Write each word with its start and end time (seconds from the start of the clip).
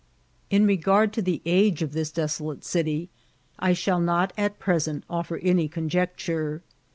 In 0.49 0.65
regard 0.65 1.13
to 1.13 1.21
the 1.21 1.43
age 1.45 1.83
of 1.83 1.93
this 1.93 2.11
desolate 2.11 2.63
city 2.63 3.11
I 3.59 3.73
shall 3.73 3.99
not 4.01 4.33
at 4.35 4.57
present 4.57 5.03
offer 5.07 5.37
any 5.43 5.67
conjecture. 5.67 6.63